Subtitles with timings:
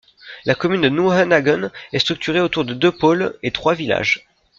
[0.45, 4.27] La commune de Neuenhagen est structurée autour de deux pôles et trois villages.